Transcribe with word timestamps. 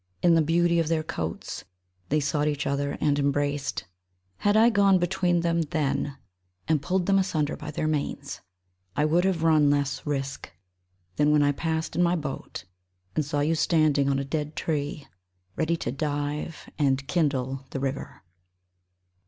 In 0.23 0.33
the 0.33 0.41
beauty 0.41 0.79
of 0.79 0.87
their 0.87 1.03
coats 1.03 1.63
They 2.09 2.19
sought 2.19 2.47
each 2.47 2.65
other 2.65 2.97
and 2.99 3.19
embraced. 3.19 3.85
Had 4.37 4.57
I 4.57 4.71
gone 4.71 4.97
between 4.97 5.41
them 5.41 5.61
then 5.61 6.17
And 6.67 6.81
pulled 6.81 7.05
them 7.05 7.19
asunder 7.19 7.55
by 7.55 7.69
their 7.69 7.87
manes, 7.87 8.41
I 8.95 9.05
would 9.05 9.25
have 9.25 9.43
run 9.43 9.69
less 9.69 10.03
risk 10.03 10.51
Than 11.17 11.29
when 11.29 11.43
I 11.43 11.51
passed 11.51 11.95
in 11.95 12.01
my 12.01 12.15
boat 12.15 12.65
And 13.15 13.23
saw 13.23 13.41
you 13.41 13.53
standing 13.53 14.09
on 14.09 14.17
a 14.17 14.25
dead 14.25 14.55
tree 14.55 15.05
Ready 15.55 15.77
to 15.77 15.91
dive 15.91 16.67
and 16.79 17.07
kindle 17.07 17.67
the 17.69 17.79
river. 17.79 18.23